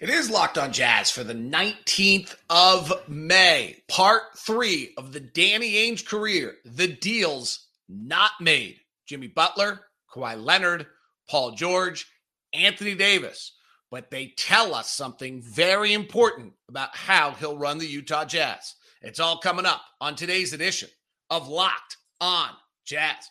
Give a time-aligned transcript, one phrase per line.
[0.00, 5.74] It is Locked on Jazz for the 19th of May, part three of the Danny
[5.74, 6.54] Ainge career.
[6.64, 8.80] The deals not made.
[9.06, 10.86] Jimmy Butler, Kawhi Leonard,
[11.28, 12.10] Paul George,
[12.54, 13.52] Anthony Davis.
[13.90, 18.76] But they tell us something very important about how he'll run the Utah Jazz.
[19.02, 20.88] It's all coming up on today's edition
[21.28, 22.48] of Locked on
[22.86, 23.28] Jazz.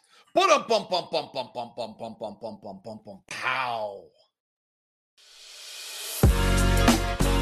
[3.27, 4.04] Pow.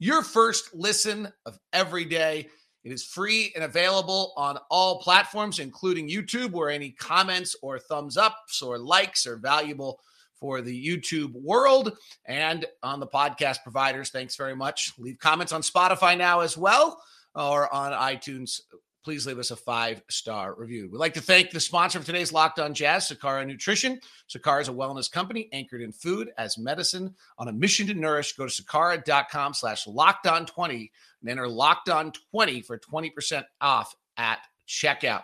[0.00, 2.48] your first listen of every day.
[2.82, 8.16] It is free and available on all platforms, including YouTube, where any comments or thumbs
[8.16, 10.00] ups or likes are valuable
[10.34, 11.92] for the YouTube world
[12.24, 14.08] and on the podcast providers.
[14.08, 14.94] Thanks very much.
[14.98, 17.02] Leave comments on Spotify now as well
[17.34, 18.60] or on iTunes
[19.02, 20.88] please leave us a five star review.
[20.90, 24.00] We'd like to thank the sponsor of today's Locked On Jazz, Sakara Nutrition.
[24.28, 28.34] Sakara is a wellness company anchored in food as medicine on a mission to nourish.
[28.34, 30.90] Go to sakara.com slash locked on 20
[31.20, 35.22] and enter locked on 20 for 20% off at checkout.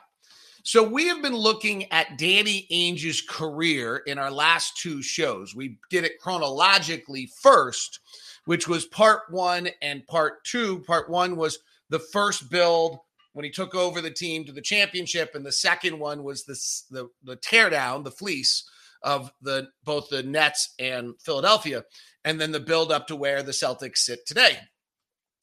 [0.63, 5.55] So we have been looking at Danny Ainge's career in our last two shows.
[5.55, 8.01] We did it chronologically first,
[8.47, 10.81] which was part one and part two.
[10.81, 12.99] Part one was the first build
[13.37, 16.55] when he took over the team to the championship, and the second one was the
[16.91, 18.67] the, the teardown, the fleece
[19.03, 21.85] of the both the Nets and Philadelphia,
[22.25, 24.57] and then the build up to where the Celtics sit today,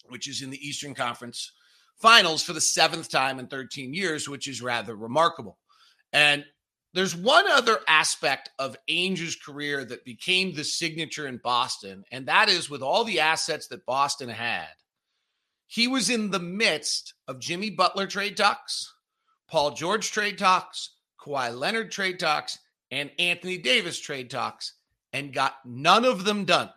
[0.09, 1.51] which is in the Eastern Conference
[2.01, 5.59] Finals for the seventh time in 13 years, which is rather remarkable.
[6.11, 6.43] And
[6.95, 12.49] there's one other aspect of Ainge's career that became the signature in Boston, and that
[12.49, 14.69] is with all the assets that Boston had
[15.73, 18.93] he was in the midst of Jimmy Butler trade talks,
[19.49, 22.59] Paul George trade talks, Kawhi Leonard trade talks,
[22.91, 24.73] and Anthony Davis trade talks,
[25.13, 26.69] and got none of them done.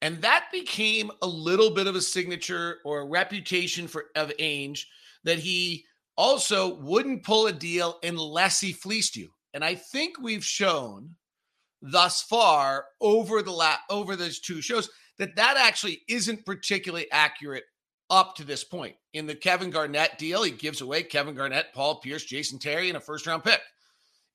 [0.00, 4.84] And that became a little bit of a signature or a reputation for of Ainge
[5.24, 5.84] that he
[6.16, 9.28] also wouldn't pull a deal unless he fleeced you.
[9.52, 11.14] And I think we've shown
[11.82, 14.88] thus far over the la- over those two shows
[15.18, 17.64] that that actually isn't particularly accurate
[18.10, 18.94] up to this point.
[19.14, 22.96] In the Kevin Garnett deal, he gives away Kevin Garnett, Paul Pierce, Jason Terry, and
[22.96, 23.60] a first round pick.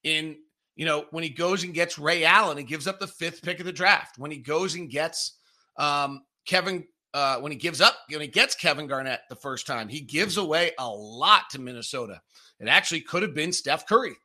[0.03, 0.37] In
[0.75, 3.59] you know when he goes and gets Ray Allen, he gives up the fifth pick
[3.59, 4.17] of the draft.
[4.17, 5.37] When he goes and gets
[5.77, 9.87] um, Kevin, uh, when he gives up, when he gets Kevin Garnett the first time,
[9.87, 12.21] he gives away a lot to Minnesota.
[12.59, 14.15] It actually could have been Steph Curry.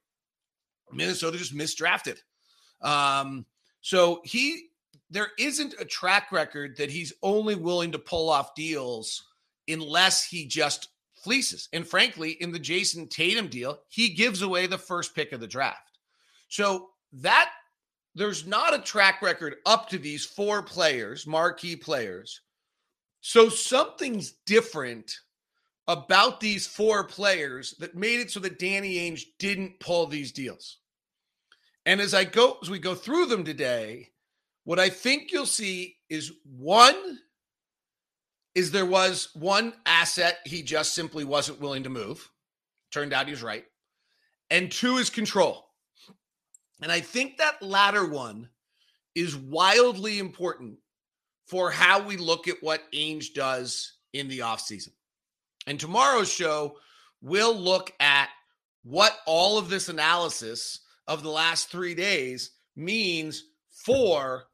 [0.93, 2.19] Minnesota just misdrafted.
[2.81, 3.47] Um,
[3.81, 4.69] so he
[5.11, 9.25] there isn't a track record that he's only willing to pull off deals
[9.69, 11.69] unless he just fleeces.
[11.72, 15.47] And frankly, in the Jayson Tatum deal, he gives away the first pick of the
[15.47, 15.99] draft.
[16.49, 17.50] So that
[18.15, 22.41] there's not a track record up to these four players, marquee players.
[23.21, 25.12] So something's different
[25.89, 30.78] about these four players that made it so that Danny Ainge didn't pull these deals.
[31.84, 34.11] And as I go as we go through them today,
[34.66, 37.21] what I think you'll see is one
[38.56, 42.28] is there was one asset he just simply wasn't willing to move.
[42.91, 43.65] Turned out he was right.
[44.50, 45.69] And two is control.
[46.82, 48.49] And I think that latter one
[49.15, 50.78] is wildly important
[51.47, 54.91] for how we look at what Ainge does in the offseason.
[55.69, 56.78] And tomorrow's show,
[57.21, 58.31] we'll look at
[58.83, 64.47] what all of this analysis of the last three days means for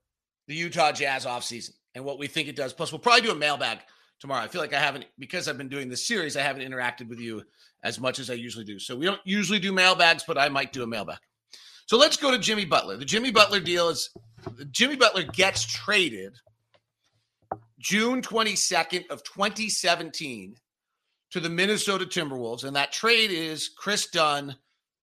[0.47, 2.73] the Utah Jazz offseason and what we think it does.
[2.73, 3.79] Plus, we'll probably do a mailbag
[4.21, 4.43] tomorrow.
[4.43, 7.21] I feel like I haven't, because I've been doing this series, I haven't interacted with
[7.21, 7.43] you
[7.83, 8.79] as much as I usually do.
[8.79, 11.19] So we don't usually do mailbags, but I might do a mailbag.
[11.87, 12.97] So let's go to Jimmy Butler.
[12.97, 14.11] The Jimmy Butler deal is
[14.71, 16.37] Jimmy Butler gets traded
[17.79, 20.55] June 22nd of 2017
[21.33, 22.65] to the Minnesota Timberwolves.
[22.65, 24.57] And that trade is Kris Dunn,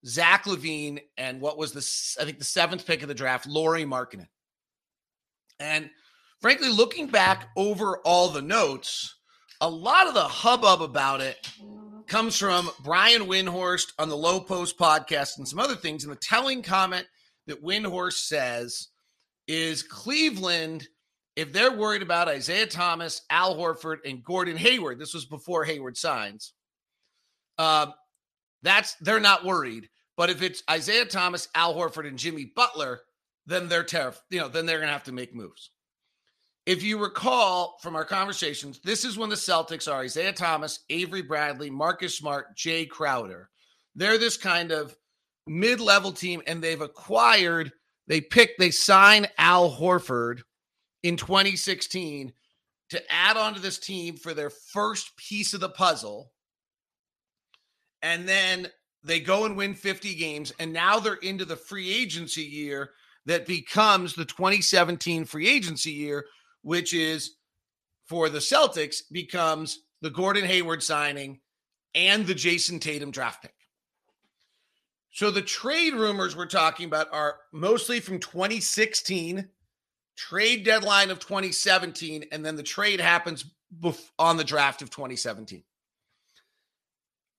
[0.05, 3.83] Zach LaVine, and what was the, I think the seventh pick of the draft, Lauri
[3.83, 4.27] Markkanen.
[5.59, 5.89] And
[6.41, 9.15] frankly, looking back over all the notes,
[9.61, 11.37] a lot of the hubbub about it
[12.07, 16.03] comes from Brian Windhorst on the Lowe Post podcast and some other things.
[16.03, 17.07] And the telling comment
[17.47, 18.87] that Windhorst says
[19.47, 20.87] is Cleveland
[21.39, 25.95] if they're worried about Isaiah Thomas, Al Horford, and Gordon Hayward, this was before Hayward
[25.95, 26.51] signs.
[27.57, 27.93] Um,
[28.61, 29.87] that's they're not worried.
[30.17, 32.99] But if it's Isaiah Thomas, Al Horford, and Jimmy Butler,
[33.49, 34.21] then they're terrified.
[34.29, 35.71] You know, then they're going to have to make moves.
[36.65, 41.23] If you recall from our conversations, this is when the Celtics are Isaiah Thomas, Avery
[41.23, 43.49] Bradley, Marcus Smart, Jae Crowder.
[43.95, 44.95] They're this kind of
[45.47, 47.71] mid-level team, and they've acquired.
[48.07, 48.55] They pick.
[48.57, 50.41] They sign Al Horford
[51.01, 52.31] in 2016
[52.91, 56.31] to add on to this team for their first piece of the puzzle.
[58.03, 58.67] And then
[59.03, 60.53] they go and win 50 games.
[60.59, 62.91] And now they're into the free agency year
[63.25, 66.25] that becomes the 2017 free agency year,
[66.61, 67.35] which is
[68.05, 71.39] for the Celtics, becomes the Gordon Hayward signing
[71.93, 73.53] and the Jayson Tatum draft pick.
[75.11, 79.49] So the trade rumors we're talking about are mostly from 2016
[80.15, 83.45] trade deadline of 2017, and then the trade happens
[83.79, 85.63] bef- on the draft of 2017.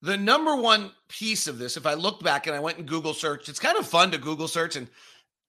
[0.02, 3.12] The number one piece of this, if I looked back and I went and Google
[3.12, 4.88] search, it's kind of fun to Google search and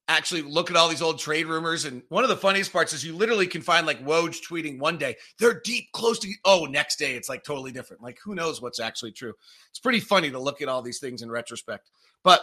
[0.08, 1.84] actually look at all these old trade rumors.
[1.84, 4.98] And one of the funniest parts is you literally can find like Woj tweeting one
[4.98, 8.02] day, they're deep close to, oh, next day it's like totally different.
[8.02, 9.34] Like who knows what's actually true.
[9.70, 11.90] It's pretty funny to look at all these things in retrospect.
[12.24, 12.42] But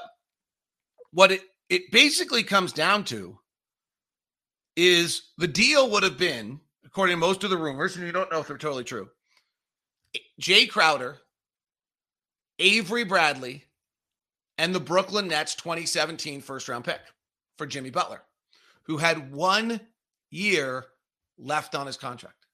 [1.12, 3.38] what it, it basically comes down to
[4.76, 8.32] is the deal would have been, according to most of the rumors, and you don't
[8.32, 9.10] know if they're totally true,
[10.42, 11.18] Jae Crowder,
[12.58, 13.66] Avery Bradley,
[14.58, 17.00] and the Brooklyn Nets 2017 first round pick
[17.60, 18.24] for Jimmy Butler,
[18.84, 19.80] who had one
[20.32, 20.86] year
[21.38, 22.48] left on his contract.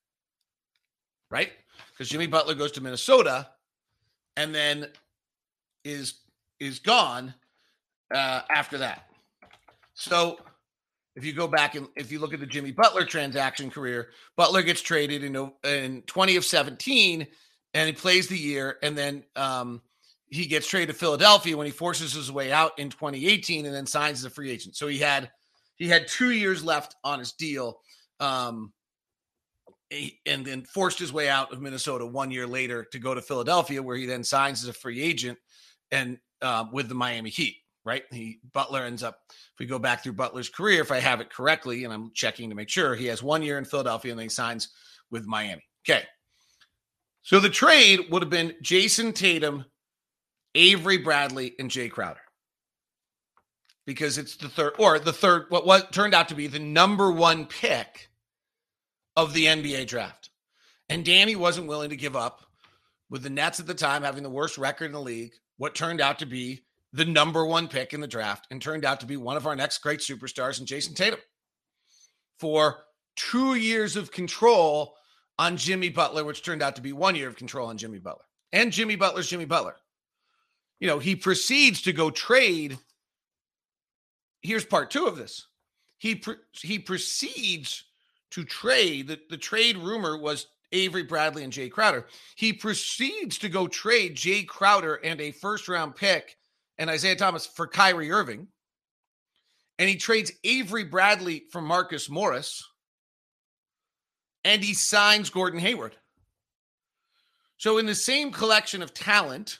[1.30, 1.52] Right?
[1.92, 3.48] Because Jimmy Butler goes to Minnesota
[4.36, 4.88] and then
[5.84, 6.20] is
[6.60, 7.32] is gone
[8.14, 9.08] uh, after that.
[9.94, 10.38] So
[11.14, 14.62] if you go back and if you look at the Jimmy Butler transaction career, Butler
[14.62, 17.26] gets traded in in 20 of 17
[17.74, 19.82] and he plays the year and then um,
[20.28, 23.86] he gets traded to Philadelphia when he forces his way out in 2018 and then
[23.86, 24.76] signs as a free agent.
[24.76, 25.30] So he had
[25.76, 27.80] he had 2 years left on his deal
[28.18, 28.72] um,
[30.26, 33.82] and then forced his way out of Minnesota 1 year later to go to Philadelphia
[33.82, 35.38] where he then signs as a free agent
[35.90, 37.56] and uh, with the Miami Heat
[37.86, 38.02] right?
[38.10, 41.30] He Butler ends up, if we go back through Butler's career, if I have it
[41.30, 44.26] correctly, and I'm checking to make sure, he has one year in Philadelphia and then
[44.26, 44.70] he signs
[45.10, 45.62] with Miami.
[45.88, 46.02] Okay.
[47.22, 49.64] So the trade would have been Jayson Tatum,
[50.54, 52.20] Avery Bradley, and Jae Crowder.
[53.86, 57.12] Because it's the third, or the third, what, what turned out to be the number
[57.12, 58.08] one pick
[59.16, 60.30] of the NBA draft.
[60.88, 62.42] And Danny wasn't willing to give up
[63.10, 66.00] with the Nets at the time having the worst record in the league, what turned
[66.00, 69.16] out to be the number one pick in the draft and turned out to be
[69.16, 71.20] one of our next great superstars in Jayson Tatum
[72.38, 72.84] for
[73.16, 74.94] two years of control
[75.38, 78.24] on Jimmy Butler, which turned out to be one year of control on Jimmy Butler.
[78.52, 79.76] And Jimmy Butler's Jimmy Butler.
[80.80, 82.78] You know, he proceeds to go trade.
[84.42, 85.46] Here's part two of this.
[85.98, 87.84] He pre- he proceeds
[88.32, 89.08] to trade.
[89.08, 92.06] The, the trade rumor was Avery Bradley and Jae Crowder.
[92.36, 96.36] He proceeds to go trade Jae Crowder and a first round pick
[96.78, 98.48] and Isaiah Thomas for Kyrie Irving.
[99.78, 102.62] And he trades Avery Bradley for Marcus Morris.
[104.44, 105.96] And he signs Gordon Hayward.
[107.58, 109.58] So, in the same collection of talent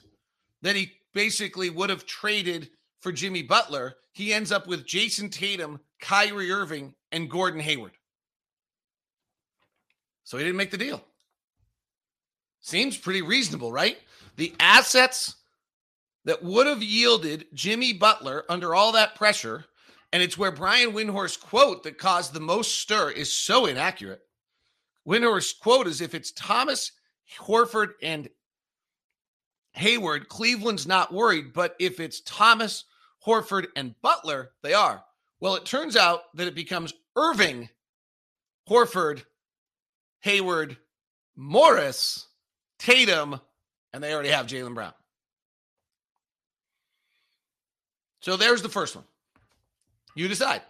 [0.63, 2.69] that he basically would have traded
[3.01, 7.93] for Jimmy Butler, he ends up with Jayson Tatum, Kyrie Irving, and Gordon Hayward.
[10.25, 11.03] So he didn't make the deal.
[12.61, 13.97] Seems pretty reasonable, right?
[14.37, 15.37] The assets
[16.27, 19.65] that would have yielded Jimmy Butler under all that pressure.
[20.13, 24.21] And it's where Brian Windhorst's quote that caused the most stir is so inaccurate.
[25.09, 26.93] Windhorst's quote is if it's Thomas,
[27.41, 28.29] Horford, and
[29.77, 31.53] Hayward, Cleveland's not worried.
[31.53, 32.85] But if it's Thomas,
[33.25, 35.05] Horford, and Butler, they are.
[35.39, 37.69] Well, it turns out that it becomes Irving,
[38.69, 39.23] Horford,
[40.21, 40.77] Hayward,
[41.37, 42.27] Morris,
[42.79, 43.41] Tatum,
[43.93, 44.95] and they already have Jaylen Brown.
[48.21, 49.05] So there's the first one.
[50.15, 50.63] You decide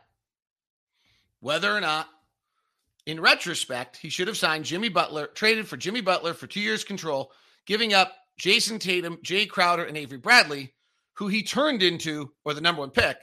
[1.40, 2.08] whether or not,
[3.06, 6.82] in retrospect, he should have signed Jimmy Butler, traded for Jimmy Butler for two years
[6.82, 7.30] control,
[7.64, 10.74] giving up Jayson Tatum, Jae Crowder, and Avery Bradley,
[11.14, 13.16] who he turned into, or the number one pick,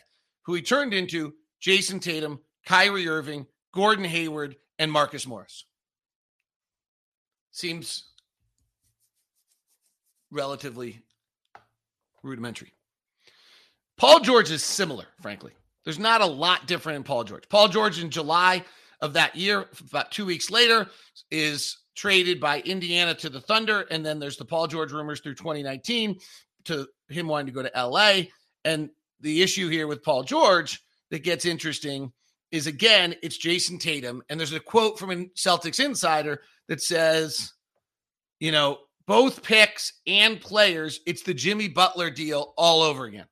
[0.44, 5.66] who he turned into Jayson Tatum, Kyrie Irving, Gordon Hayward, and Marcus Morris.
[7.52, 8.06] Seems
[10.32, 11.02] relatively
[12.24, 12.74] rudimentary.
[13.98, 15.52] Paul George is similar, frankly.
[15.84, 17.48] There's not a lot different in Paul George.
[17.50, 18.64] Paul George in July
[19.02, 19.66] of that year.
[19.90, 20.88] About two weeks later,
[21.30, 23.86] is traded by Indiana to the Thunder.
[23.92, 26.20] And then there's the Paul George rumors through 2019
[26.66, 28.24] to him wanting to go to LA.
[28.66, 32.12] And the issue here with Paul George that gets interesting
[32.52, 34.22] is again, it's Jayson Tatum.
[34.30, 37.54] And there's a quote from a Celtics insider that says,
[38.40, 43.26] you know, both picks and players, it's the Jimmy Butler deal all over again.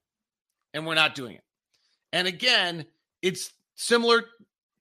[0.74, 1.44] And we're not doing it.
[2.14, 2.86] And again,
[3.22, 4.26] it's similar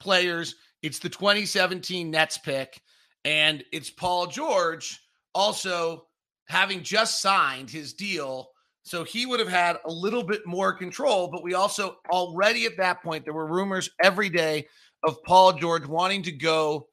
[0.00, 0.56] players.
[0.82, 2.80] It's the 2017 Nets pick.
[3.24, 5.00] And it's Paul George
[5.34, 6.06] also
[6.46, 8.50] having just signed his deal.
[8.82, 11.28] So he would have had a little bit more control.
[11.28, 14.66] But we also already at that point, there were rumors every day
[15.04, 16.88] of Paul George wanting to go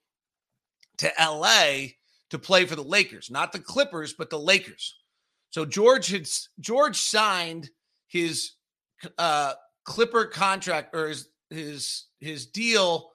[0.98, 1.88] to LA
[2.30, 4.98] to play for the Lakers, not the Clippers, but the Lakers.
[5.50, 6.28] So George had
[6.60, 7.70] George signed
[8.08, 8.54] his
[9.18, 9.54] uh,
[9.86, 13.12] Clipper contract or his his his deal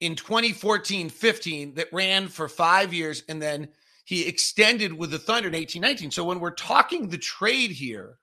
[0.00, 3.68] in 2014-15 that ran for 5 years and then
[4.04, 6.12] he extended with the Thunder in 18-19.
[6.12, 8.18] So when we're talking the trade here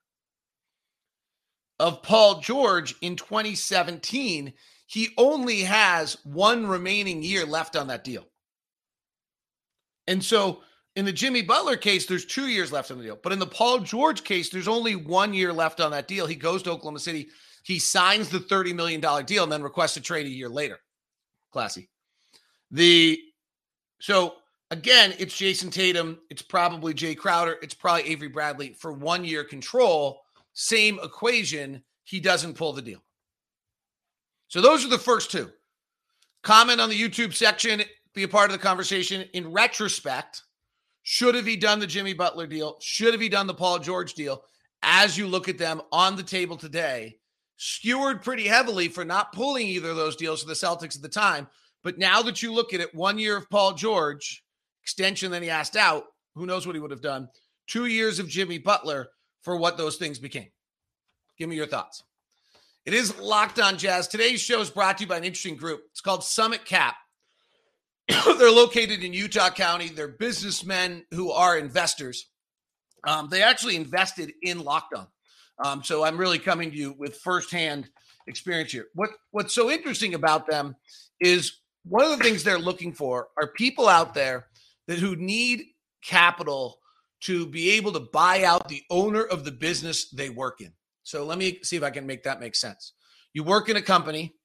[1.80, 4.54] of Paul George in 2017,
[4.86, 8.26] he only has one remaining year left on that deal.
[10.08, 10.62] And so
[10.96, 13.20] in the Jimmy Butler case, there's two years left on the deal.
[13.22, 16.28] But in the Paul George case, there's only one year left on that deal.
[16.28, 17.30] He goes to Oklahoma City.
[17.64, 20.80] He signs the $30 million deal and then requests a trade a year later.
[21.54, 21.90] Classy.
[22.72, 23.22] The
[24.00, 24.36] so
[24.72, 29.44] again, it's Jayson Tatum, it's probably Jae Crowder, it's probably Avery Bradley for one year
[29.44, 30.22] control.
[30.54, 31.84] Same equation.
[32.04, 33.02] He doesn't pull the deal.
[34.50, 35.50] So those are the first two.
[36.44, 37.82] Comment on the YouTube section
[38.14, 39.28] be a part of the conversation.
[39.34, 40.44] In retrospect,
[41.02, 42.78] should have he done the Jimmy Butler deal?
[42.82, 44.44] Should have he done the Paul George deal?
[44.84, 47.18] As you look at them on the table today,
[47.58, 51.10] skewered pretty heavily for not pulling either of those deals for the Celtics at the
[51.10, 51.48] time.
[51.84, 54.44] But now that you look at it, one year of Paul George
[54.82, 56.06] extension, then he asked out.
[56.36, 57.30] Who knows what he would have done?
[57.68, 59.10] Two years of Jimmy Butler
[59.42, 60.50] for what those things became.
[61.38, 62.04] Give me your thoughts.
[62.86, 64.08] It is Locked On Jazz.
[64.08, 65.84] Today's show is brought to you by an interesting group.
[65.92, 66.96] It's called Summit Cap.
[68.08, 69.88] they're located in Utah County.
[69.88, 72.28] They're businessmen who are investors.
[73.06, 75.08] Um, they actually invested in Locked On.
[75.64, 77.90] Um, so I'm really coming to you with firsthand
[78.28, 78.88] experience here.
[78.96, 80.76] What What's so interesting about them
[81.20, 84.48] is one of the things they're looking for are people out there
[84.88, 85.64] that who need
[86.04, 86.80] capital
[87.22, 90.74] to be able to buy out the owner of the business they work in.
[91.04, 92.94] So let me see if I can make that make sense.
[93.34, 94.36] You work in a company,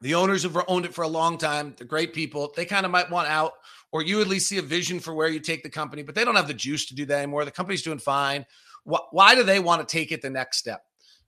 [0.00, 1.74] the owners have owned it for a long time.
[1.76, 2.52] They're great people.
[2.54, 3.52] They kind of might want out,
[3.90, 6.24] or you at least see a vision for where you take the company, but they
[6.24, 7.44] don't have the juice to do that anymore.
[7.44, 8.46] The company's doing fine.
[8.84, 10.82] Why do they want to take it the next step?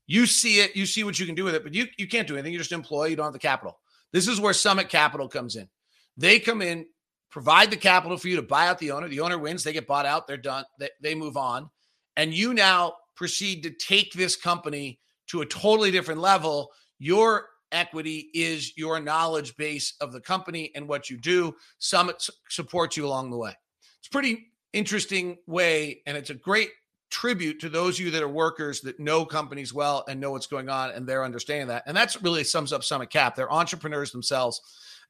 [0.07, 2.27] You see it, you see what you can do with it, but you, you can't
[2.27, 2.53] do anything.
[2.53, 3.79] You're just an employee, you don't have the capital.
[4.13, 5.69] This is where Summit Capital comes in.
[6.17, 6.87] They come in,
[7.31, 9.09] provide the capital for you to buy out the owner.
[9.09, 11.71] The owner wins, they get bought out, they're done, they, they move on.
[12.17, 16.73] And you now proceed to take this company to a totally different level.
[16.99, 21.55] Your equity is your knowledge base of the company and what you do.
[21.79, 23.57] Summit supports you along the way.
[24.01, 26.71] It's a pretty interesting way, and it's a great
[27.11, 30.47] tribute to those of you that are workers that know companies well and know what's
[30.47, 31.83] going on, and they're understanding that.
[31.87, 33.35] And that's really sums up Summit Cap.
[33.35, 34.61] They're entrepreneurs themselves.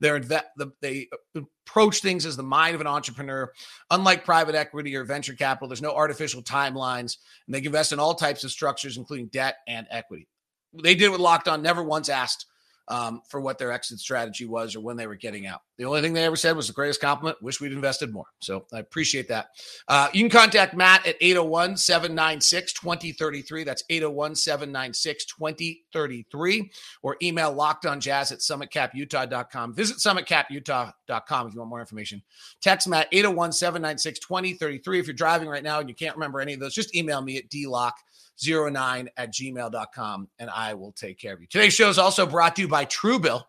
[0.01, 3.53] They're inve- they approach things as the mind of an entrepreneur.
[3.91, 8.15] Unlike private equity or venture capital, there's no artificial timelines, and they invest in all
[8.15, 10.27] types of structures, including debt and equity.
[10.73, 12.47] They did what Locked On never once asked
[12.89, 15.61] um, for what their exit strategy was or when they were getting out.
[15.79, 17.43] The only thing they ever said was the greatest compliment.
[17.43, 18.27] Wish we'd invested more.
[18.41, 19.51] So I appreciate that.
[19.89, 23.65] Uh, you can contact Matt at 801 796 2033.
[23.65, 26.71] That's 801 796 2033.
[27.03, 29.75] Or email lockedonjazz at summitcaputah.com.
[29.75, 32.23] Visit summitcaputah.com if you want more information.
[32.61, 34.99] Text Matt 801 796 2033.
[34.99, 37.39] If you're driving right now and you can't remember any of those, just email me
[37.39, 37.93] at dlock
[38.47, 41.47] 09 at gmail.com and I will take care of you.
[41.47, 43.45] Today's show is also brought to you by Truebill.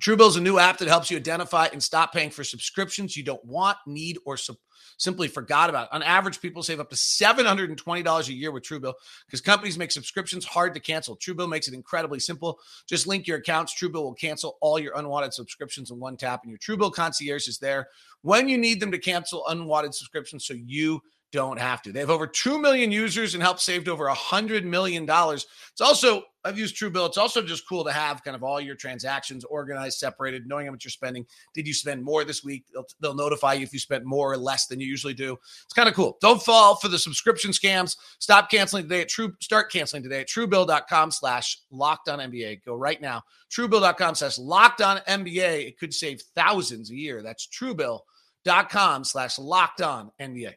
[0.00, 3.22] Truebill is a new app that helps you identify and stop paying for subscriptions you
[3.22, 4.56] don't want, need, or su-
[4.98, 5.92] simply forgot about.
[5.92, 10.44] On average, people save up to $720 a year with Truebill because companies make subscriptions
[10.44, 11.16] hard to cancel.
[11.16, 12.58] Truebill makes it incredibly simple.
[12.88, 13.72] Just link your accounts.
[13.80, 17.58] Truebill will cancel all your unwanted subscriptions in one tap, and your Truebill concierge is
[17.58, 17.86] there
[18.22, 21.00] when you need them to cancel unwanted subscriptions so you
[21.34, 21.90] don't have to.
[21.90, 25.02] They have over 2 million users and helped saved over $100 million.
[25.04, 27.08] It's also, I've used Truebill.
[27.08, 30.70] It's also just cool to have kind of all your transactions organized, separated, knowing how
[30.70, 31.26] much you're spending.
[31.52, 32.66] Did you spend more this week?
[32.72, 35.36] They'll, they'll notify you if you spent more or less than you usually do.
[35.64, 36.18] It's kind of cool.
[36.20, 37.96] Don't fall for the subscription scams.
[38.20, 42.64] Stop canceling today at True, start canceling today at truebill.com slash locked on NBA.
[42.64, 43.22] Go right now.
[43.50, 45.66] Truebill.com slash locked on NBA.
[45.66, 47.24] It could save thousands a year.
[47.24, 50.54] That's truebill.com slash locked on NBA.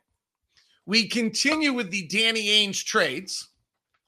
[0.88, 3.50] We continue with the Danny Ainge trades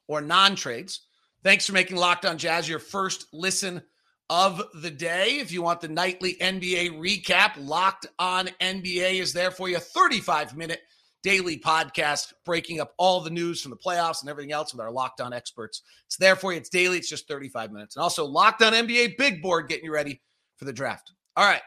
[0.07, 1.01] or non trades.
[1.43, 3.83] Thanks for making Locked On Jazz your first listen
[4.29, 5.39] of the day.
[5.39, 9.77] If you want the nightly NBA recap, Locked On NBA is there for you.
[9.77, 10.79] 35 minute
[11.21, 14.89] daily podcast breaking up all the news from the playoffs and everything else with our
[14.89, 15.81] Locked On experts.
[16.05, 16.59] It's there for you.
[16.59, 17.97] It's daily, it's just 35 minutes.
[17.97, 20.21] And also, Locked On NBA big board getting you ready
[20.55, 21.11] for the draft.
[21.35, 21.61] All right.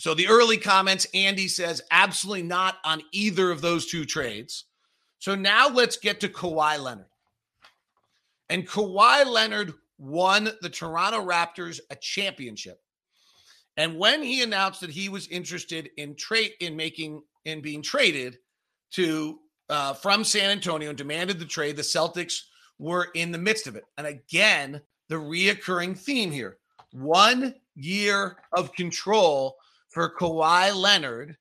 [0.00, 4.64] So the early comments, Andy says absolutely not on either of those two trades.
[5.18, 7.10] So now let's get to Kawhi Leonard.
[8.48, 12.80] And Kawhi Leonard won the Toronto Raptors a championship.
[13.76, 18.38] And when he announced that he was interested in trade in making in being traded
[18.92, 19.38] to
[19.68, 22.44] uh, from San Antonio and demanded the trade, the Celtics
[22.78, 23.84] were in the midst of it.
[23.98, 24.80] And again,
[25.10, 26.56] the reoccurring theme here:
[26.90, 29.58] one year of control
[29.90, 31.36] for Kawhi Leonard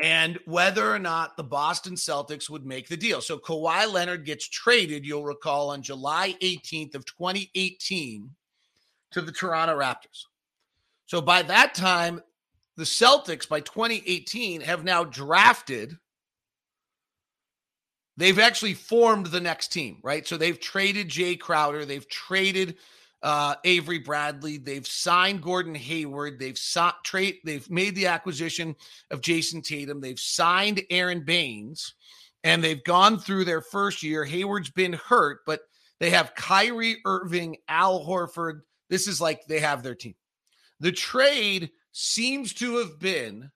[0.00, 3.20] and whether or not the Boston Celtics would make the deal.
[3.20, 8.30] So Kawhi Leonard gets traded, you'll recall, on July 18th of 2018
[9.10, 10.24] to the Toronto Raptors.
[11.06, 12.22] So by that time,
[12.76, 15.98] the Celtics by 2018 have now drafted
[18.16, 20.26] they've actually formed the next team, right?
[20.26, 22.76] So they've traded Jae Crowder, they've traded
[23.22, 24.58] uh, Avery Bradley.
[24.58, 26.38] They've signed Gordon Hayward.
[26.38, 27.38] They've so- trade.
[27.44, 28.76] They've made the acquisition
[29.10, 30.00] of Jayson Tatum.
[30.00, 31.94] They've signed Aron Baynes,
[32.44, 34.24] and they've gone through their first year.
[34.24, 35.60] Hayward's been hurt, but
[36.00, 38.60] they have Kyrie Irving, Al Horford.
[38.88, 40.14] This is like they have their team.
[40.80, 43.50] The trade seems to have been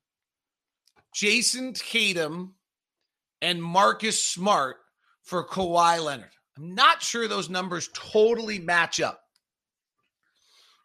[1.14, 2.54] Jayson Tatum
[3.40, 4.76] and Marcus Smart
[5.22, 6.30] for Kawhi Leonard.
[6.56, 9.21] I'm not sure those numbers totally match up.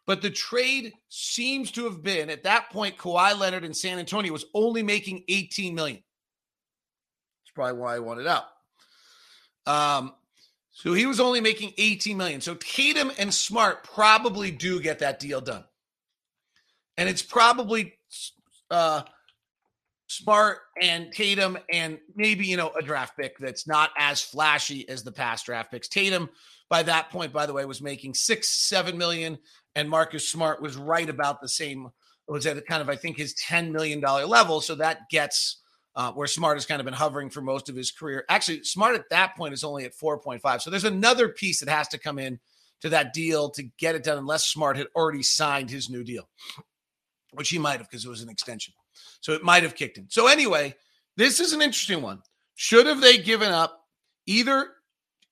[0.08, 4.32] But the trade seems to have been at that point, Kawhi Leonard in San Antonio
[4.32, 6.02] was only making 18 million.
[7.42, 8.44] That's probably why I wanted out.
[9.66, 10.14] Um,
[10.70, 12.40] so he was only making 18 million.
[12.40, 15.64] So Tatum and Smart probably do get that deal done.
[16.96, 17.98] And it's probably
[18.70, 19.02] uh,
[20.08, 25.02] Smart and Tatum and maybe, you know, a draft pick that's not as flashy as
[25.04, 25.86] the past draft picks.
[25.86, 26.28] Tatum,
[26.68, 29.38] by that point, by the way, was making six, seven million
[29.74, 31.90] and Marcus Smart was right about the same.
[32.26, 35.62] Was at kind of I think his ten million dollar level, so that gets
[35.96, 38.24] uh, where Smart has kind of been hovering for most of his career.
[38.28, 40.60] Actually, Smart at that point is only at four point five.
[40.60, 42.38] So there's another piece that has to come in
[42.82, 46.28] to that deal to get it done, unless Smart had already signed his new deal,
[47.32, 48.74] which he might have because it was an extension.
[49.20, 50.08] So it might have kicked in.
[50.08, 50.74] So anyway,
[51.16, 52.22] this is an interesting one.
[52.54, 53.84] Should have they given up
[54.26, 54.68] either?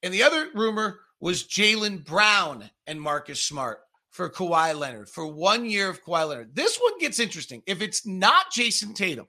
[0.02, 5.66] And the other rumor was Jaylen Brown and Marcus Smart for Kawhi Leonard for one
[5.66, 6.54] year of Kawhi Leonard.
[6.54, 7.62] This one gets interesting.
[7.66, 9.26] If it's not Jayson Tatum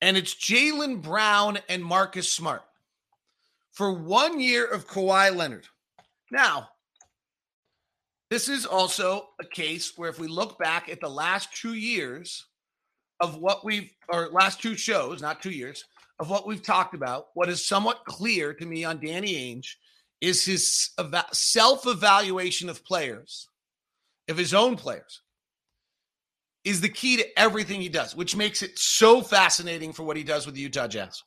[0.00, 2.62] and it's Jaylen Brown and Marcus Smart
[3.72, 5.66] for one year of Kawhi Leonard.
[6.30, 6.68] Now,
[8.30, 12.46] this is also a case where if we look back at the last two years
[13.20, 15.84] of what we've, or last two shows, not two years,
[16.18, 19.74] of what we've talked about, what is somewhat clear to me on Danny Ainge
[20.20, 20.90] is his
[21.32, 23.48] self evaluation of players,
[24.28, 25.22] of his own players,
[26.64, 30.24] is the key to everything he does, which makes it so fascinating for what he
[30.24, 31.22] does with the Utah Jazz.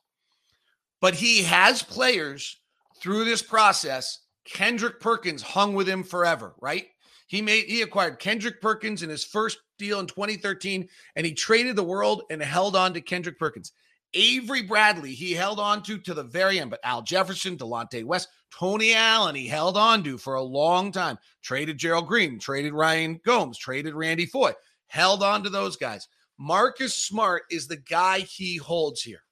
[1.00, 2.58] But he has players
[3.00, 4.20] through this process.
[4.46, 6.86] Kendrick Perkins hung with him forever, right?
[7.26, 11.76] He made he acquired Kendrick Perkins in his first deal in 2013, and he traded
[11.76, 13.72] the world and held on to Kendrick Perkins.
[14.14, 18.28] Avery Bradley, he held on to to the very end, but Al Jefferson, Delonte West,
[18.56, 21.18] Tony Allen, he held on to for a long time.
[21.42, 24.54] Traded Gerald Green, traded Ryan Gomes, traded Randy Foye,
[24.86, 26.06] held on to those guys.
[26.38, 29.22] Marcus Smart is the guy he holds here,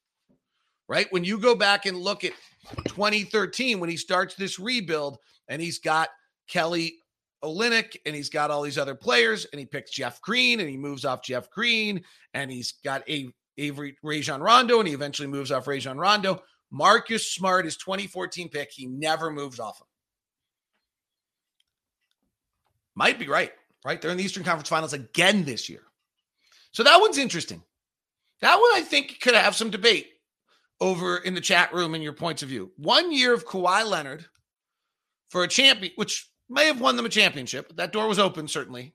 [0.88, 1.06] right?
[1.10, 2.32] When you go back and look at
[2.88, 6.08] 2013, when he starts this rebuild and he's got
[6.48, 6.94] Kelly
[7.44, 10.76] Olynyk and he's got all these other players and he picks Jeff Green and he
[10.76, 12.02] moves off Jeff Green
[12.34, 13.28] and he's got a
[13.58, 16.42] Avery Rajon Rondo and he eventually moves off Rajon Rondo.
[16.70, 18.70] Marcus Smart is 2014 pick.
[18.72, 19.86] He never moves off him.
[22.94, 23.52] Might be right,
[23.84, 24.00] right?
[24.00, 25.82] They're in the Eastern Conference Finals again this year.
[26.72, 27.62] So that one's interesting.
[28.40, 30.08] That one I think could have some debate.
[30.80, 32.72] over in the chat room and your points of view.
[32.76, 34.24] One year of Kawhi Leonard
[35.30, 37.68] for a champion, which may have won them a championship.
[37.68, 38.94] But that door was open, certainly.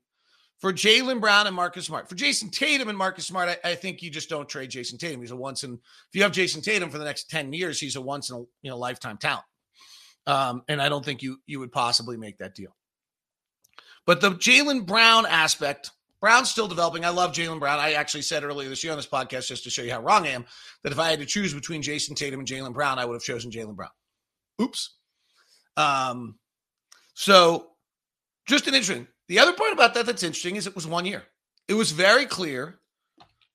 [0.59, 2.09] For Jaylen Brown and Marcus Smart.
[2.09, 5.21] For Jayson Tatum and Marcus Smart, I, I, think you just don't trade Jayson Tatum.
[5.21, 7.95] He's a once in, if you have Jayson Tatum for the next 10 years, he's
[7.95, 9.45] a once in a you know, lifetime talent.
[10.25, 12.75] Um, and I don't think you you would possibly make that deal.
[14.05, 17.05] But the Jaylen Brown aspect, Brown's still developing.
[17.05, 17.79] I love Jaylen Brown.
[17.79, 20.27] I actually said earlier this year on this podcast, just to show you how wrong
[20.27, 20.45] I am,
[20.83, 23.23] that if I had to choose between Jayson Tatum and Jaylen Brown, I would have
[23.23, 23.89] chosen Jaylen Brown.
[24.61, 24.95] Oops.
[25.77, 26.39] Um,
[27.19, 27.69] so
[28.47, 29.07] just an interesting.
[29.27, 31.23] The other point about that that's interesting is it was one year.
[31.67, 32.79] It was very clear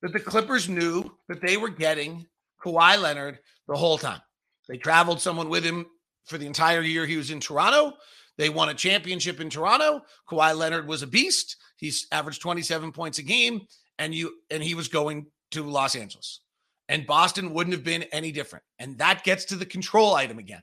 [0.03, 2.27] that the Clippers knew that they were getting
[2.61, 4.21] Kawhi Leonard the whole time.
[4.69, 5.87] They traveled someone with him
[6.25, 7.93] for the entire year he was in Toronto.
[8.37, 10.01] They won a championship in Toronto.
[10.29, 11.57] Kawhi Leonard was a beast.
[11.77, 13.61] He's averaged 27 points a game,
[13.97, 16.41] and you and he was going to Los Angeles.
[16.89, 18.65] And Boston wouldn't have been any different.
[18.81, 20.63] And that gets to the control item again.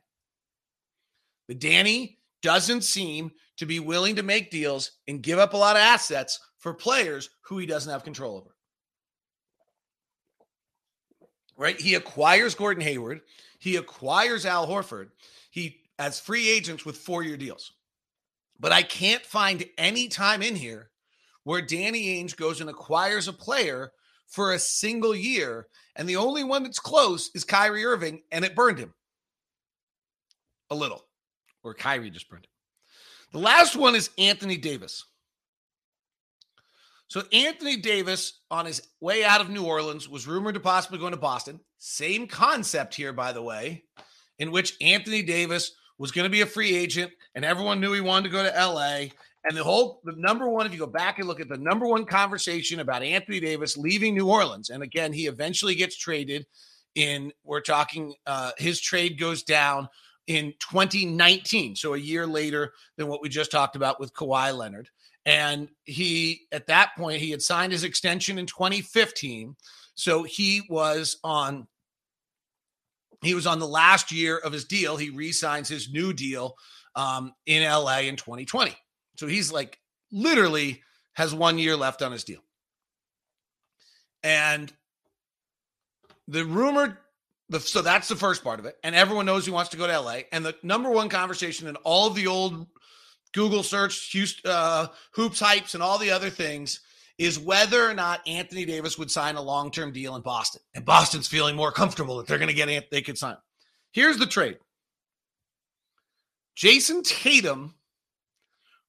[1.47, 5.75] The Danny doesn't seem to be willing to make deals and give up a lot
[5.75, 8.56] of assets for players who he doesn't have control over.
[11.58, 11.80] Right?
[11.80, 13.21] He acquires Gordon Hayward,
[13.60, 15.10] he acquires Al Horford.
[15.52, 17.73] He has free agents with four-year deals.
[18.60, 20.91] But I can't find any time in here
[21.43, 23.91] where Danny Ainge goes and acquires a player
[24.28, 25.67] for a single year.
[25.95, 28.93] And the only one that's close is Kyrie Irving, and it burned him
[30.69, 31.09] a little
[31.69, 32.49] or Kyrie just burned it.
[33.32, 35.05] The last one is Anthony Davis.
[37.08, 41.13] So Anthony Davis, on his way out of New Orleans, was rumored to possibly going
[41.13, 41.60] to Boston.
[41.79, 43.84] Same concept here, by the way,
[44.38, 48.01] in which Anthony Davis was going to be a free agent, and everyone knew he
[48.01, 49.08] wanted to go to LA.
[49.43, 51.88] And the whole, the number one, if you go back and look at the number
[51.88, 56.45] one conversation about Anthony Davis leaving New Orleans, and again, he eventually gets traded.
[56.95, 59.88] In we're talking, uh, his trade goes down
[60.29, 64.87] in 2019, so a year later than what we just talked about with Kawhi Leonard.
[65.25, 69.55] And he, at that point, he had signed his extension in 2015.
[69.95, 71.67] So he was on
[73.21, 74.95] he was on the last year of his deal.
[74.95, 76.55] He re-signs his new deal
[76.95, 78.73] um, in LA in 2020.
[79.17, 79.77] So he's like
[80.09, 80.81] literally
[81.13, 82.39] has one year left on his deal.
[84.23, 84.71] And
[86.29, 86.97] the rumored
[87.49, 88.77] the, so that's the first part of it.
[88.83, 90.19] And everyone knows he wants to go to LA.
[90.31, 92.67] And the number one conversation in all of the old
[93.33, 96.81] Google search, Houston, uh, hoops hypes, and all the other things
[97.17, 100.62] is whether or not Anthony Davis would sign a long term deal in Boston.
[100.73, 103.35] And Boston's feeling more comfortable that they're going to get they could sign.
[103.91, 104.57] Here's the trade
[106.55, 107.75] Jayson Tatum,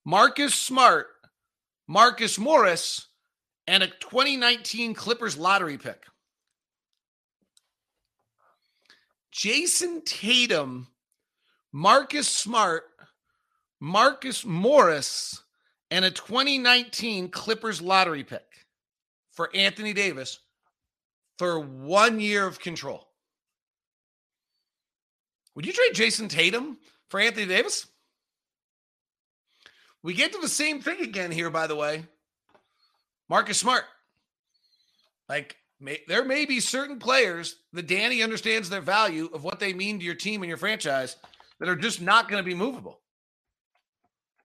[0.05, 1.09] Marcus Smart,
[1.89, 3.09] Marcus Morris,
[3.67, 6.05] and a 2019 Clippers lottery pick.
[9.33, 10.89] Jayson Tatum,
[11.73, 12.85] Marcus Smart,
[13.81, 15.43] Marcus Morris,
[15.91, 18.67] and a 2019 Clippers lottery pick
[19.33, 20.41] for Anthony Davis
[21.39, 23.09] for one year of control.
[25.55, 27.87] Would you trade Jayson Tatum for Anthony Davis?
[30.03, 32.05] We get to the same thing again here, by the way.
[33.29, 33.85] Marcus Smart.
[35.29, 39.73] Like, May, there may be certain players that Danny understands their value of what they
[39.73, 41.17] mean to your team and your franchise
[41.59, 43.01] that are just not going to be movable.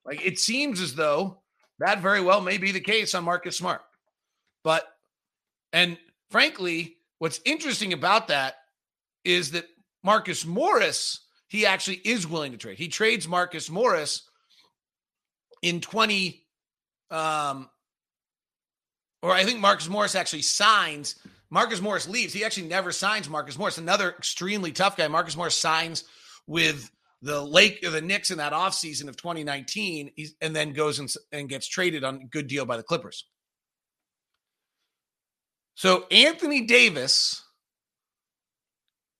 [0.05, 1.41] Like it seems as though
[1.79, 3.81] that very well may be the case on Marcus Smart.
[4.63, 4.87] But,
[5.73, 5.97] and
[6.31, 8.55] frankly, what's interesting about that
[9.23, 9.65] is that
[10.03, 12.77] Marcus Morris, he actually is willing to trade.
[12.77, 14.23] He trades Marcus Morris
[15.61, 16.45] in 20,
[17.11, 17.69] um,
[19.21, 21.15] or I think Marcus Morris actually signs.
[21.49, 22.33] Marcus Morris leaves.
[22.33, 23.77] He actually never signs Marcus Morris.
[23.77, 25.07] Another extremely tough guy.
[25.07, 26.03] Marcus Morris signs
[26.47, 31.49] with the Lake the Knicks in that offseason of 2019 and then goes and, and
[31.49, 33.25] gets traded on a good deal by the Clippers.
[35.75, 37.43] So Anthony Davis,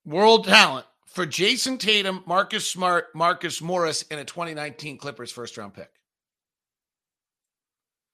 [0.04, 5.74] world talent for Jayson Tatum, Marcus Smart, Marcus Morris, and a 2019 Clippers first round
[5.74, 5.90] pick.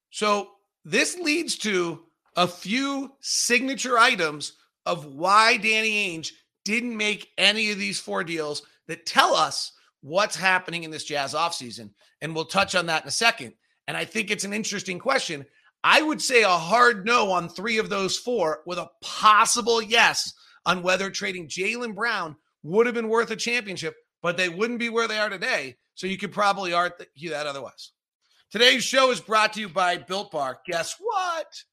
[0.09, 0.49] So
[0.85, 2.03] this leads to
[2.35, 4.53] a few signature items
[4.85, 6.31] of why Danny Ainge
[6.65, 11.33] didn't make any of these four deals that tell us what's happening in this Jazz
[11.33, 11.91] offseason.
[12.21, 13.53] And we'll touch on that in a second.
[13.87, 15.45] And I think it's an interesting question.
[15.83, 20.33] I would say a hard no on three of those four with a possible yes
[20.65, 24.89] on whether trading Jaylen Brown would have been worth a championship, but they wouldn't be
[24.89, 25.75] where they are today.
[25.95, 27.91] So you could probably argue that otherwise.
[28.53, 30.59] Today's show is brought to you by Built Bar.
[30.67, 31.63] Guess what?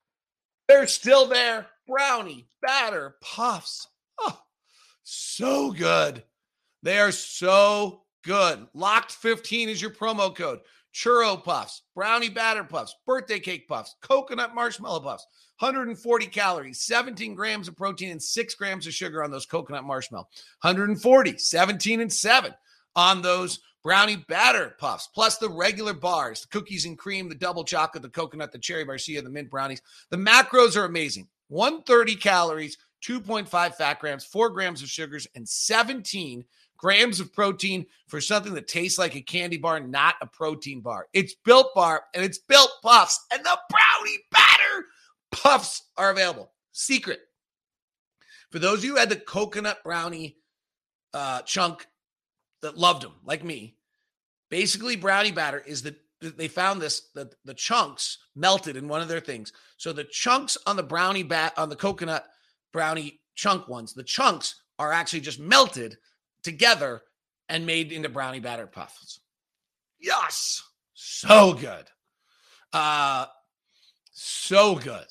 [0.67, 1.67] They're still there.
[1.87, 3.87] Brownie, batter, puffs.
[4.19, 4.41] Oh,
[5.03, 6.25] so good.
[6.83, 8.67] They are so good.
[8.73, 10.61] Locked 15 is your promo code.
[10.95, 15.27] Churro puffs, brownie batter puffs, birthday cake puffs, coconut marshmallow puffs.
[15.59, 20.29] 140 calories, 17 grams of protein, and 6 grams of sugar on those coconut marshmallow.
[20.63, 22.55] 140, 17 and 7
[22.97, 27.65] on those brownie batter puffs, plus the regular bars, the cookies and cream, the double
[27.65, 29.83] chocolate, the coconut, the cherry barcia, the mint brownies.
[30.11, 31.29] The macros are amazing.
[31.49, 36.45] 130 calories, 2.5 fat grams, 4 grams of sugars, and 17
[36.77, 41.09] grams of protein for something that tastes like a candy bar, not a protein bar.
[41.13, 44.87] It's built bar and it's built puffs, and the brownie batter
[45.31, 46.53] puffs are available.
[46.73, 47.21] Secret.
[48.51, 50.37] For those of you who had the coconut brownie
[51.13, 51.87] uh, chunk
[52.63, 53.77] that loved them, like me,
[54.51, 59.09] basically brownie batter is the they found this the the chunks melted in one of
[59.09, 59.53] their things.
[59.79, 62.27] So the chunks on the brownie bat on the coconut
[62.73, 65.97] brownie chunk ones, the chunks are actually just melted
[66.43, 67.03] together
[67.49, 69.21] and made into brownie batter puffs.
[69.99, 70.63] Yes,
[70.95, 71.87] so good.
[72.73, 73.27] Uh
[74.13, 75.07] so good.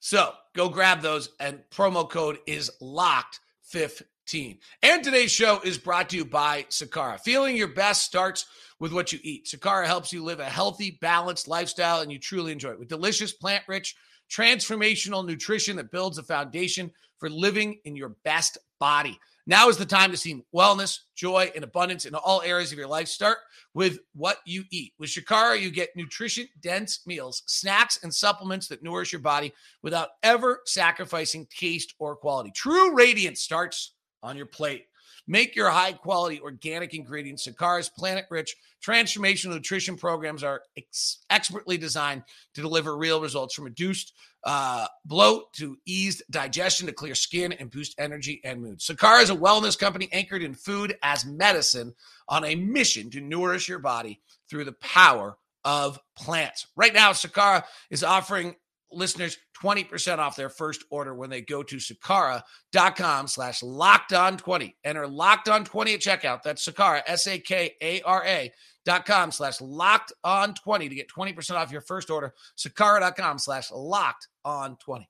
[0.00, 4.06] So go grab those, and promo code is locked 15.
[4.34, 7.18] And today's show is brought to you by Sakara.
[7.20, 8.44] Feeling your best starts
[8.78, 9.46] with what you eat.
[9.46, 13.32] Sakara helps you live a healthy, balanced lifestyle, and you truly enjoy it with delicious,
[13.32, 13.96] plant rich,
[14.30, 19.18] transformational nutrition that builds a foundation for living in your best body.
[19.46, 22.86] Now is the time to see wellness, joy, and abundance in all areas of your
[22.86, 23.08] life.
[23.08, 23.38] Start
[23.72, 24.92] with what you eat.
[24.98, 30.10] With Sakara, you get nutrition dense meals, snacks, and supplements that nourish your body without
[30.22, 32.52] ever sacrificing taste or quality.
[32.54, 34.86] True radiance starts on your plate.
[35.26, 37.46] Make your high quality organic ingredients.
[37.46, 42.22] Sakara's planet rich transformational nutrition programs are ex- expertly designed
[42.54, 44.12] to deliver real results from reduced
[44.44, 48.78] uh, bloat to eased digestion to clear skin and boost energy and mood.
[48.78, 51.94] Sakara is a wellness company anchored in food as medicine
[52.28, 56.68] on a mission to nourish your body through the power of plants.
[56.76, 58.56] Right now, Sakara is offering
[58.90, 64.76] listeners 20% off their first order when they go to sakara.com slash locked on 20
[64.84, 66.42] enter locked on 20 at checkout.
[66.42, 68.52] That's sakara s-a-k-a-r-a
[68.84, 72.32] dot com slash locked on 20 to get 20% off your first order.
[72.56, 75.08] Sakara.com slash locked on 20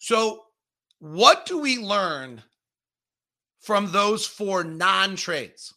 [0.00, 0.44] so
[0.98, 2.42] what do we learn
[3.60, 5.74] from those four non-trades?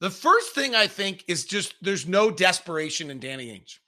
[0.00, 3.78] The first thing i think is just there's no desperation in danny ainge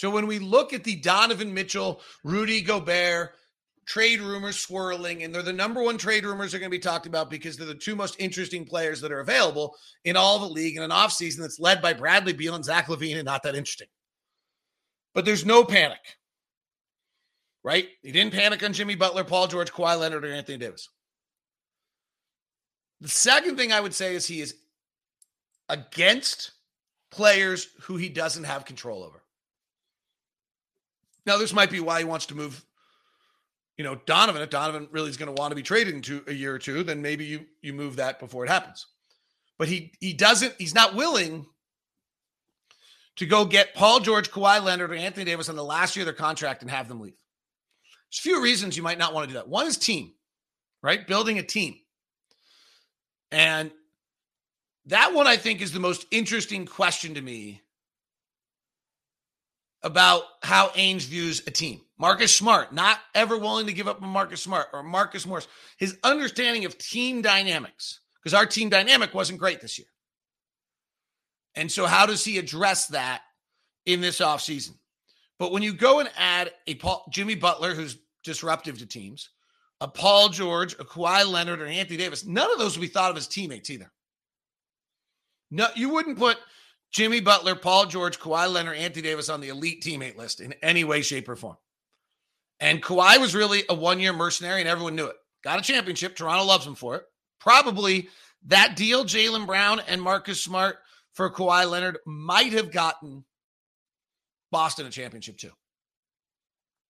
[0.00, 3.34] so when we look at the Donovan Mitchell, Rudy Gobert
[3.84, 7.04] trade rumors swirling, and they're the number one trade rumors are going to be talked
[7.04, 10.78] about because they're the two most interesting players that are available in all the league
[10.78, 13.88] in an offseason that's led by Bradley Beal and Zach LaVine and not that interesting.
[15.12, 16.00] But there's no panic,
[17.62, 17.86] right?
[18.00, 20.88] He didn't panic on Jimmy Butler, Paul George, Kawhi Leonard, or Anthony Davis.
[23.02, 24.54] The second thing I would say is he is
[25.68, 26.52] against
[27.10, 29.19] players who he doesn't have control over.
[31.30, 32.64] Now, this might be why he wants to move,
[33.76, 34.42] you know, Donovan.
[34.42, 36.82] If Donovan really is going to want to be traded into a year or two,
[36.82, 38.88] then maybe you you move that before it happens.
[39.56, 40.56] But he he doesn't.
[40.58, 41.46] He's not willing
[43.14, 46.06] to go get Paul George, Kawhi Leonard, or Anthony Davis on the last year of
[46.06, 47.14] their contract and have them leave.
[48.10, 49.46] There's a few reasons you might not want to do that.
[49.46, 50.14] One is team,
[50.82, 51.06] right?
[51.06, 51.76] Building a team.
[53.30, 53.70] And
[54.86, 57.62] that one I think is the most interesting question to me
[59.82, 61.80] about how Ainge views a team.
[61.98, 65.48] Marcus Smart, not ever willing to give up on Marcus Smart or Marcus Morris.
[65.78, 69.88] His understanding of team dynamics, because our team dynamic wasn't great this year.
[71.54, 73.22] And so, how does he address that
[73.86, 74.74] in this offseason?
[75.38, 79.30] But when you go and add a Paul, Jimmy Butler, who's disruptive to teams,
[79.80, 83.10] a Paul George, a Kawhi Leonard, or Anthony Davis, none of those would be thought
[83.10, 83.90] of as teammates either.
[85.50, 86.38] No, you wouldn't put
[86.92, 90.84] Jimmy Butler, Paul George, Kawhi Leonard, Anthony Davis on the elite teammate list in any
[90.84, 91.56] way, shape, or form.
[92.58, 95.16] And Kawhi was really a one year mercenary, and everyone knew it.
[95.42, 96.16] Got a championship.
[96.16, 97.04] Toronto loves him for it.
[97.38, 98.08] Probably
[98.46, 100.76] that deal, Jaylen Brown and Marcus Smart
[101.14, 103.24] for Kawhi Leonard might have gotten
[104.50, 105.52] Boston a championship too.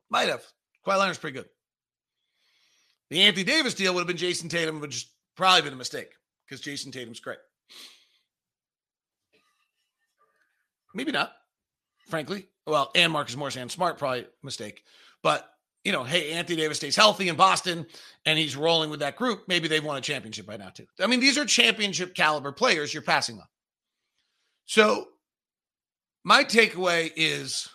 [0.08, 0.44] Might have.
[0.86, 1.48] Kawhi Leonard's pretty good.
[3.10, 6.10] The Anthony Davis deal would have been Jayson Tatum, which probably been a mistake
[6.46, 7.38] because Jayson Tatum's great.
[10.94, 11.32] Maybe not,
[12.08, 12.48] frankly.
[12.66, 14.82] Well, and Marcus Morris and Smart, probably mistake.
[15.22, 15.48] But,
[15.84, 17.86] you know, hey, Anthony Davis stays healthy in Boston
[18.26, 19.44] and he's rolling with that group.
[19.48, 20.86] Maybe they've won a championship by now, too.
[21.00, 23.46] I mean, these are championship caliber players you're passing on.
[24.66, 25.08] So,
[26.24, 27.68] my takeaway is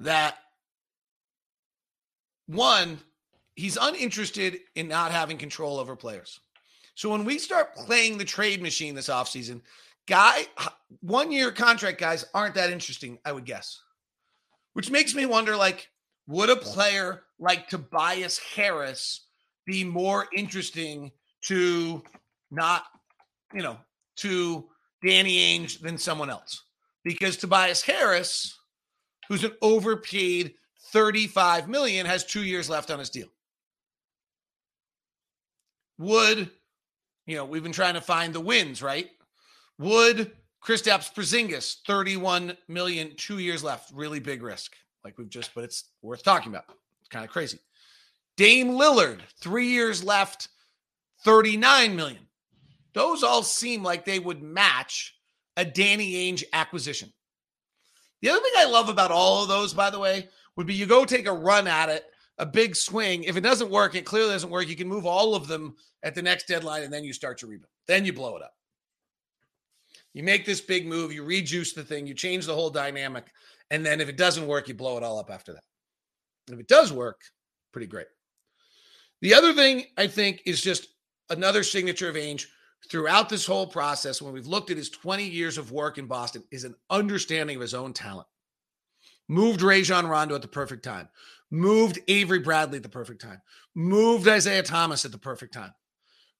[0.00, 0.36] that
[2.46, 2.98] one,
[3.54, 6.40] he's uninterested in not having control over players.
[6.94, 9.60] So when we start playing the trade machine this offseason,
[10.10, 10.44] guy
[11.00, 13.80] one year contract guys aren't that interesting, I would guess.
[14.72, 15.88] Which makes me wonder like
[16.26, 19.26] would a player like Tobias Harris
[19.66, 22.02] be more interesting to
[22.50, 22.84] not,
[23.54, 23.78] you know,
[24.16, 24.68] to
[25.04, 26.64] Danny Ainge than someone else?
[27.04, 28.58] Because Tobias Harris,
[29.28, 30.54] who's an overpaid
[30.92, 33.28] 35 million, has two years left on his deal.
[35.98, 36.50] Would,
[37.26, 39.10] you know, we've been trying to find the wins, right?
[39.80, 44.76] Would Kristaps Porzingis, 31 million, two years left, really big risk.
[45.02, 46.64] Like we've just, but it's worth talking about.
[47.00, 47.58] It's kind of crazy.
[48.36, 50.48] Dame Lillard, three years left,
[51.24, 52.26] 39 million.
[52.92, 55.16] Those all seem like they would match
[55.56, 57.10] a Danny Ainge acquisition.
[58.20, 60.84] The other thing I love about all of those, by the way, would be you
[60.84, 62.04] go take a run at it,
[62.36, 63.24] a big swing.
[63.24, 64.68] If it doesn't work, it clearly doesn't work.
[64.68, 67.50] You can move all of them at the next deadline and then you start your
[67.50, 67.70] rebuild.
[67.86, 68.52] Then you blow it up.
[70.12, 73.26] You make this big move, you rejuice the thing, you change the whole dynamic.
[73.70, 75.62] And then if it doesn't work, you blow it all up after that.
[76.50, 77.20] if it does work,
[77.72, 78.08] pretty great.
[79.22, 80.88] The other thing I think is just
[81.28, 82.46] another signature of Ainge
[82.88, 86.42] throughout this whole process, when we've looked at his 20 years of work in Boston,
[86.50, 88.26] is an understanding of his own talent.
[89.28, 91.08] Moved Rajon Rondo at the perfect time,
[91.50, 93.40] moved Avery Bradley at the perfect time,
[93.74, 95.72] moved Isaiah Thomas at the perfect time,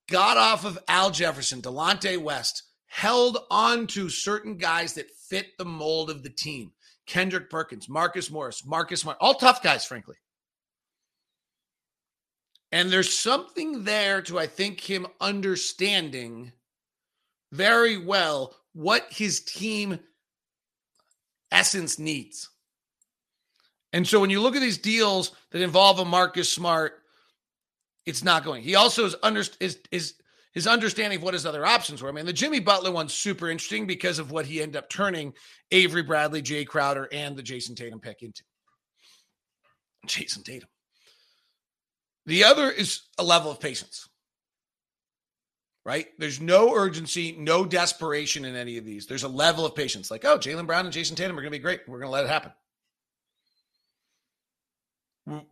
[0.08, 5.64] got off of Al Jefferson, Delonte West, held on to certain guys that fit the
[5.64, 6.72] mold of the team.
[7.06, 10.16] Kendrick Perkins, Marcus Morris, Marcus Smart, all tough guys, frankly.
[12.72, 16.52] And there's something there to, I think, him understanding
[17.52, 19.98] very well what his team
[21.50, 22.48] essence needs.
[23.92, 26.94] And so when you look at these deals that involve a Marcus Smart,
[28.04, 28.62] it's not going.
[28.62, 30.14] He also is under is is
[30.52, 32.08] his understanding of what his other options were.
[32.08, 35.32] I mean, the Jimmy Butler one's super interesting because of what he ended up turning
[35.70, 38.42] Avery Bradley, Jae Crowder, and the Jayson Tatum pick into.
[40.06, 40.68] Jayson Tatum.
[42.26, 44.08] The other is a level of patience,
[45.84, 46.06] right?
[46.18, 49.06] There's no urgency, no desperation in any of these.
[49.06, 51.58] There's a level of patience, like, oh, Jaylen Brown and Jayson Tatum are going to
[51.58, 51.80] be great.
[51.86, 52.52] We're going to let it happen.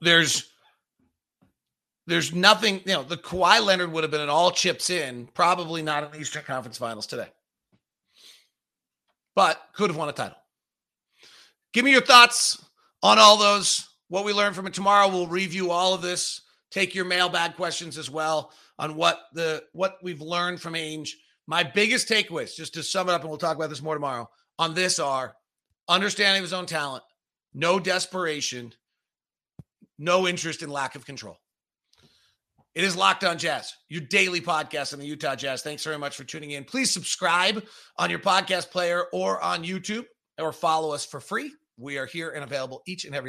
[0.01, 0.51] There's
[2.09, 5.83] there's nothing, you know, the Kawhi Leonard would have been an all chips in, probably
[5.83, 7.29] not in the Eastern Conference Finals today,
[9.37, 10.39] but could have won a title.
[11.75, 12.65] Give me your thoughts
[13.03, 15.09] on all those, what we learned from it tomorrow.
[15.09, 16.41] We'll review all of this,
[16.71, 21.11] take your mailbag questions as well on what the what we've learned from Ainge.
[21.47, 24.29] My biggest takeaways, just to sum it up, and we'll talk about this more tomorrow,
[24.59, 25.35] on this are
[25.89, 27.05] understanding of his own talent,
[27.53, 28.73] no desperation,
[29.99, 31.39] no interest in lack of control.
[32.79, 35.63] It is Locked On Jazz, your daily podcast on the Utah Jazz.
[35.63, 36.63] Thanks very much for tuning in.
[36.63, 37.65] Please subscribe
[37.99, 40.05] on your podcast player or on YouTube
[40.39, 41.51] or follow us for free.
[41.77, 43.27] We are here and available each and every